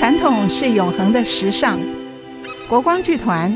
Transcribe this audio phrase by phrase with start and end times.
[0.00, 1.78] 传统是永恒的时尚，
[2.70, 3.54] 国光剧团，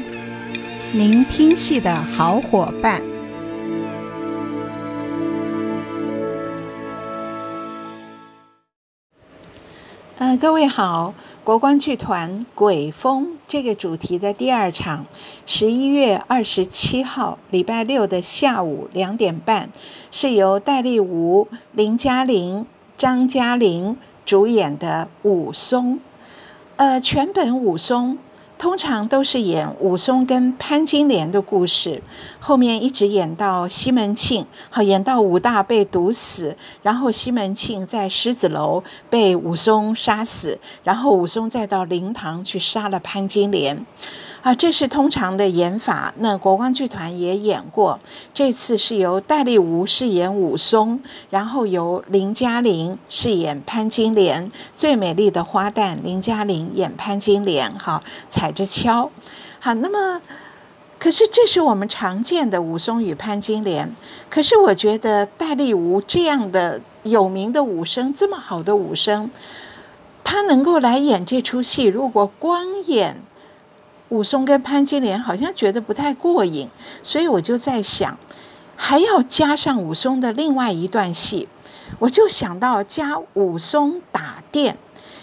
[0.93, 3.01] 您听戏的好伙伴。
[10.19, 15.07] 呃，各位好，国光剧团《鬼风》这个主题的第二场，
[15.47, 19.71] 十一月二十七号礼拜六的下午两点半，
[20.11, 22.67] 是由戴立吾、林嘉玲、
[22.99, 25.99] 张嘉玲主演的武松。
[26.77, 28.19] 呃，全本武松
[28.59, 32.03] 通常都是演武松跟潘金莲的故事，
[32.41, 43.87] 后面一直演到西门庆，好演到武大被毒死，然后西门庆在狮子楼被武松杀死，然后武松再到灵堂去杀了潘金莲。
[44.45, 46.13] 啊，这是通常的演法。
[46.19, 47.99] 那国光剧团也演过，
[48.35, 59.11] 这次是由戴立吾饰演武松，然后由林嘉玲饰演潘金莲，最美丽的花旦林嘉玲演潘金莲，哈，踩着跷。
[59.61, 60.21] 好，那么，
[60.99, 63.97] 可是这是我们常见的武松与潘金莲。
[64.29, 69.31] 可是我觉得戴立吾这样的有名的武生，这么好的武生，
[70.23, 73.23] 他能够来演这出戏，如果光演。
[74.15, 76.69] 武松跟潘金莲好像觉得不太过瘾，
[77.03, 78.17] 所以我就在想，
[78.77, 81.49] 还要加上武松的另外一段戏，
[81.99, 84.79] 我就想到加武松打店，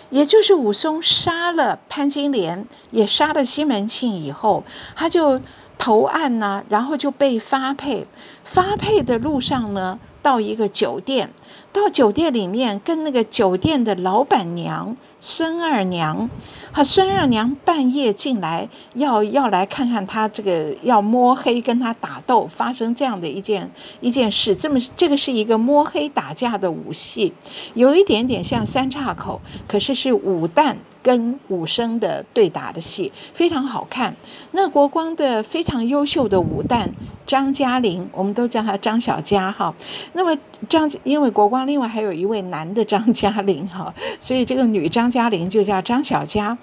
[0.10, 5.40] 也就是武松杀了潘金莲，也杀了西门庆以后，他就
[5.78, 8.06] 投案呢，然后就被发配，
[8.44, 11.32] 发配的路上呢，到一个酒店。
[11.74, 16.30] 到酒店里面，跟那个酒店的老板娘孙二娘，
[16.74, 24.54] 哈，孙二娘半夜进来，要要来看看他这个要摸黑跟他打斗，发生这样的一件一件事。
[24.54, 27.34] 这么这个是一个摸黑打架的武戏，
[27.74, 34.14] 有一点点像三岔口，可是是武旦跟武生的对打的戏，非常好看。
[34.52, 36.90] 那国光的非常优秀的武旦。
[37.32, 39.74] 张嘉玲，我们都叫她张小佳哈。
[40.12, 40.38] 那么
[40.68, 46.58] 张，因为国光另外还有一位男的张嘉玲哈，所以这个女张嘉玲就叫张小佳。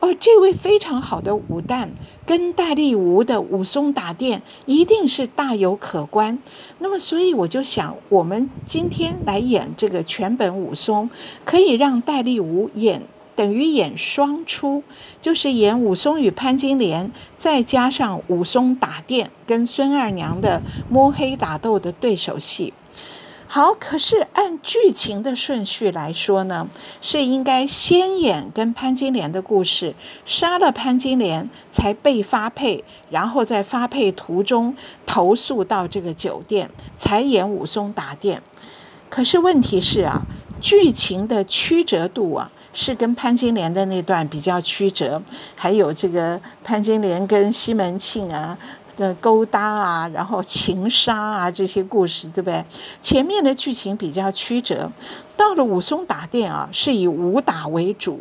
[0.00, 1.86] 哦，这位非常好的武旦
[2.26, 6.36] 跟戴立吾的武松打店一定是大有可观。
[6.80, 11.08] 那么，所以我就想，我们今天来演这个全本武松，
[11.44, 13.02] 可以让戴立吾演。
[13.38, 14.82] 等于演双出，
[15.22, 20.60] 就是演武松与潘金莲，再加上武松打店跟孙二娘的
[20.90, 22.74] 摸黑打斗的对手戏。
[23.46, 26.68] 好，可是按剧情的顺序来说呢，
[27.00, 29.94] 是应该先演跟潘金莲的故事，
[30.26, 34.76] 杀了潘金莲才被发配，然后在发配途中
[35.06, 38.42] 投宿到这个酒店，才演武松打店。
[39.08, 40.22] 可是问题是啊，
[40.60, 42.50] 剧情的曲折度啊。
[42.72, 45.22] 是跟潘金莲的那段比较曲折，
[45.54, 48.56] 还有这个潘金莲跟西门庆啊
[48.96, 52.64] 的勾搭啊，然后情杀啊这些故事，对不对？
[53.00, 54.90] 前面的剧情比较曲折，
[55.36, 58.20] 到了武松打店啊，是以武打为主。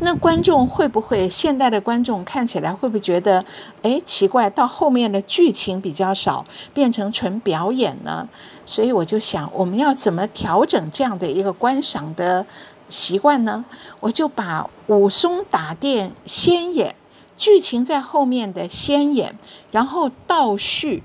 [0.00, 3.42] 那观众会不会，现代的观众看起来会不会觉得，
[3.82, 8.28] 哎，奇怪，到后面的剧情比较少，变成纯表演呢？
[8.66, 12.44] 所以我就想，我们要怎么调整这样的一个观赏的
[12.90, 13.64] 习惯呢，
[14.00, 16.94] 我就把武松打店先演，
[17.36, 19.38] 剧情在后面的先演，
[19.70, 21.02] 然后倒叙，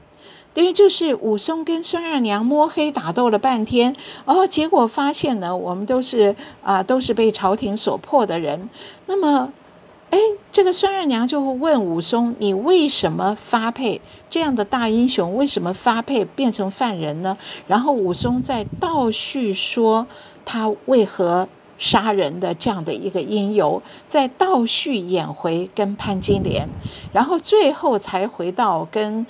[0.54, 3.96] 等于就是武松跟孙二娘摸黑打斗了半天，
[4.26, 8.70] 哦，结果发现呢，我们都是啊，都是被朝廷所迫的人。
[9.06, 9.54] 那么，
[10.10, 10.20] 哎，
[10.52, 15.36] 这个孙二娘就会问武松：“你为什么发配这样的大英雄？
[15.36, 17.38] 为什么发配变成犯人呢？”
[17.68, 20.08] 然后武松再倒叙说
[20.46, 21.48] 他为何。
[21.78, 26.68] 杀人的这样的一个因由，再倒叙演回跟潘金莲，
[27.12, 29.26] 然后最后才回到跟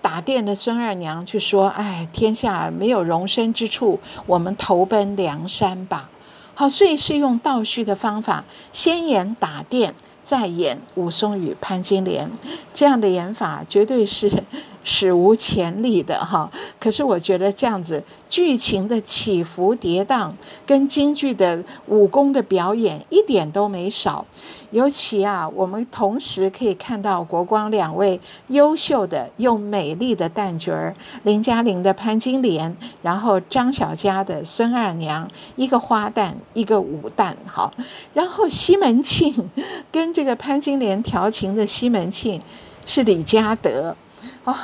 [0.00, 6.08] 打店的孙二娘去说：“哎，天下没有容身之处，我们投奔梁山吧。”
[6.54, 12.30] 好，所以是用倒叙的方法，先演打店，再演武松与潘金莲，
[12.72, 14.44] 这样的演法绝对是。
[14.82, 20.32] 史无前例的哈，可是我觉得这样子剧情的起伏跌宕，
[20.66, 24.24] 跟京剧的武功的表演一点都没少。
[24.70, 28.18] 尤其啊，我们同时可以看到国光两位
[28.48, 30.94] 优秀的又美丽的旦角儿，
[31.24, 37.72] 林嘉玲的潘金莲，然后张小佳的孙二娘，一个花旦，一个武旦，好，
[38.14, 39.50] 然后西门庆
[39.90, 42.40] 跟这个潘金莲调情的西门庆
[42.86, 43.96] 是李家德。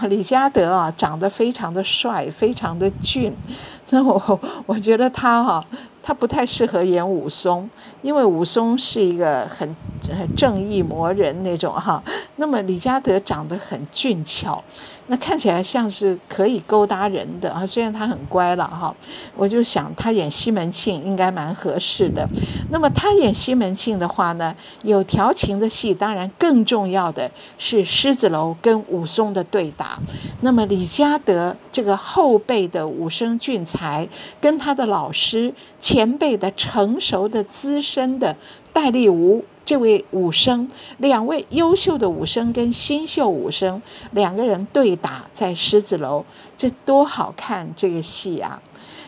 [0.09, 3.35] 李嘉德啊，长得非常的帅，非常的俊。
[3.91, 5.65] 那我我觉得他哈、
[6.03, 7.69] 他不太适合演武松，
[8.03, 9.77] 因为武松是一个很
[10.09, 12.03] 很正义魔人那种哈。
[12.37, 14.62] 那么李嘉德长得很俊俏，
[15.08, 17.64] 那看起来像是可以勾搭人的啊。
[17.67, 18.94] 虽然他很乖了哈，
[19.37, 22.29] 我就想他演西门庆应该蛮合适的。
[22.70, 29.99] 那么他演西门庆的话呢，有调情的戏，当然更重要的是狮子楼跟武松的对打。
[30.41, 34.09] 那么李嘉德这个后辈的武生俊才，
[34.41, 38.37] 跟他的老师前辈的成熟的资深的
[38.73, 39.44] 戴立吾。
[39.66, 43.82] 这位武生，两位优秀的武生跟新秀武生
[44.12, 46.24] 两个人对打在狮子楼，
[46.56, 48.62] 这多好看这个戏啊！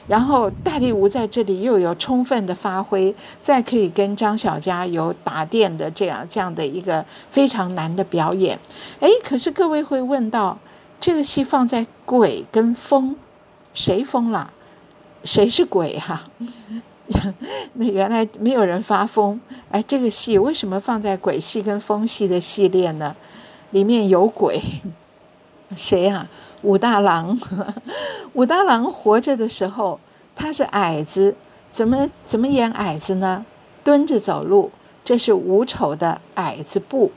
[0.09, 8.59] 然后戴立吾在这里又有充分的发挥，再可以跟张小佳有打电的这样这样的一个非常难的表演。
[9.01, 10.59] 哎，可是各位会问到，
[11.01, 13.15] 这个戏放在鬼跟疯，
[13.73, 14.53] 谁疯了？
[15.25, 16.25] 谁是鬼哈、
[17.75, 19.41] 那原来没有人发疯，
[19.71, 23.17] 哎这个戏为什么放在鬼戏跟疯戏的系列呢？
[23.71, 24.63] 里面有鬼，
[25.77, 26.29] 谁呀、啊？
[26.63, 27.39] 武大郎。
[28.35, 30.01] 武大郎活着的时候，
[30.37, 31.37] 他是矮子，
[31.71, 33.45] 怎么怎么演矮子呢？
[33.83, 34.71] 蹲着走路，
[35.05, 37.13] 这是武丑的矮子步。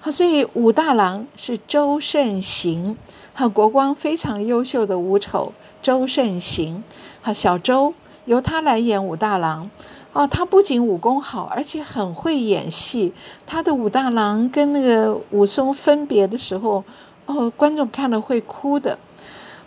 [0.00, 2.96] 好，所以武大郎是周慎行，
[3.34, 5.52] 和国光非常优秀的武丑
[5.82, 6.84] 周慎行，
[7.20, 7.94] 好，小周。
[8.26, 9.68] 由他来演武大郎，
[10.12, 13.12] 哦，他不仅武功好，而且很会演戏。
[13.46, 16.82] 他的武大郎跟那个武松分别的时候，
[17.26, 18.98] 哦，观众看了会哭的。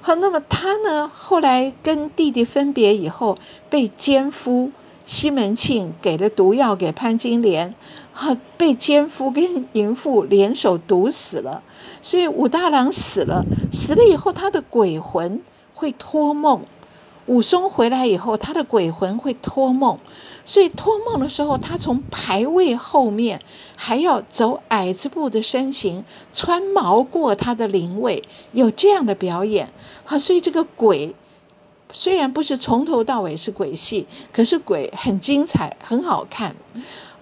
[0.01, 3.38] 好，那么他呢，后来跟弟弟分别以后，
[3.69, 4.71] 被奸夫
[5.06, 7.75] 西门庆给了毒药给潘金莲，
[8.13, 11.62] 哈，被奸夫跟淫妇联手毒死了。
[12.01, 15.42] 所以武大郎死了，死了以后，他的鬼魂
[15.74, 16.62] 会托梦。
[17.27, 20.00] 武松回来以后，他的鬼魂会托梦，
[20.44, 23.41] 所以托梦的时候，他从牌位后面
[23.75, 29.71] 还要走矮子步的身形，穿毛过他的灵位，有这样的表演。
[30.06, 31.13] 好，所以这个鬼
[31.91, 36.56] 虽然不是从头到尾是鬼戏，可是鬼很精彩，很好看。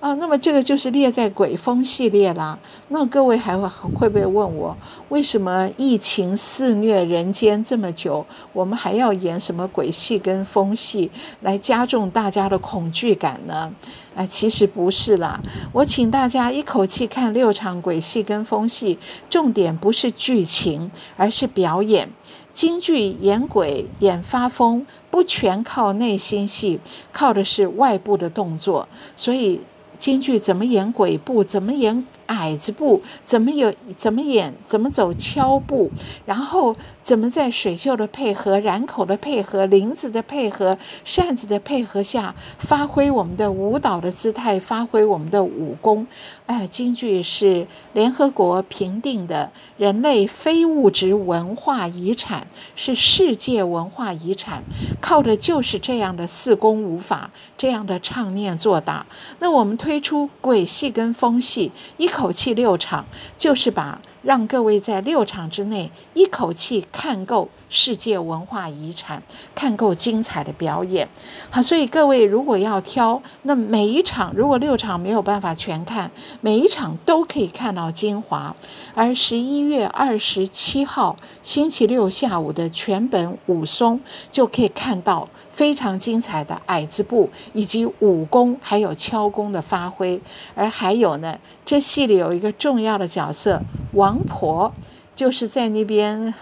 [0.05, 2.59] 啊，那么这个就是列在鬼风系列啦。
[2.89, 4.77] 那各位还会会不会问我，
[5.09, 8.23] 为什么疫情肆虐人间这么久，
[8.53, 11.09] 我们还要演什么鬼戏跟风戏
[11.41, 13.73] 来加重大家的恐惧感呢？
[14.15, 15.41] 啊，其实不是啦。
[15.71, 22.07] 我请大家一口气看六场鬼戏跟风戏，重点不是剧情，而是表演。
[22.53, 26.79] 京剧演鬼演发疯，不全靠内心戏，
[27.11, 29.61] 靠的是外部的动作，所以。
[29.97, 31.43] 京剧怎么演鬼步？
[31.43, 32.05] 怎么演？
[32.27, 33.73] 矮子步怎么有？
[33.95, 34.53] 怎么演？
[34.65, 35.91] 怎么走敲步？
[36.25, 46.07] 然后怎么在水袖的配合、髯口的配合、翎子的配合、扇子的配合下，发挥我们的舞蹈的姿态，发挥我们的武功？
[46.47, 54.63] 哎，京剧是联合国评定的人类非物质文化遗产，是世界文化遗产，
[54.99, 59.05] 靠的就是这样的四功五法，这样的唱念做打。
[59.39, 62.09] 那我们推出鬼戏跟风戏一。
[62.15, 63.05] 一口气六场，
[63.37, 69.21] 就是把让各位在六场之内一口气看够世界文化遗产，
[69.53, 71.09] 看够精彩的表演。
[71.49, 78.55] 好，所以各位如果要挑，那每一场如果六场没有办法全看，每一场都可以看到精华。
[78.93, 83.99] 而十一月二十七号星期六下午的全本武松，
[84.31, 85.27] 就可以看到。
[85.55, 90.19] 非常精彩的矮子步，以及武功，还有敲功的发挥，
[90.53, 93.61] 而还有呢，这戏里有一个重要的角色，
[93.93, 94.73] 王婆，
[95.15, 96.33] 就是在那边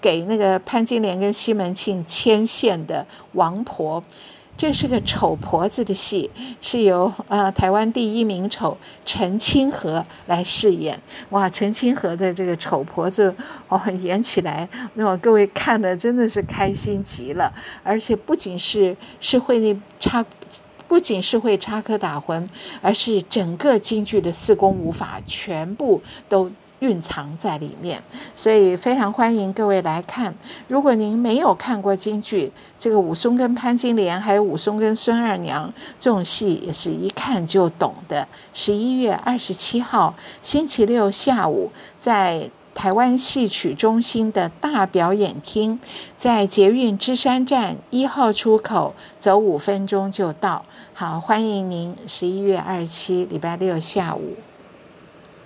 [0.00, 4.02] 给那个潘金莲跟西门庆牵线的王婆。
[4.62, 10.96] 这是个丑婆子的戏，是由呃台湾第一名丑陈清河来饰演。
[11.30, 13.34] 哇，陈清河的这个丑婆子
[13.66, 17.52] 哦，演起来，那么各位看的真的是开心极了。
[17.82, 20.24] 而且不仅是是会那插，
[20.86, 22.48] 不仅是会插科打诨，
[22.80, 26.48] 而是整个京剧的四功五法全部都。
[26.82, 28.02] 蕴藏在里面，
[28.34, 30.34] 所以非常欢迎各位来看。
[30.66, 38.26] 如果您没有看过京剧，这个武松跟潘金莲，还有武松跟孙二娘这种戏，也是一看就懂的。
[38.52, 41.70] 十一月二十七号星期六下午，
[42.00, 45.78] 在台湾戏曲中心的大表演厅，
[46.16, 50.64] 在捷运芝山站一号出口，走五分钟就到。
[50.92, 54.34] 好，欢迎您十一月二十七礼拜六下午。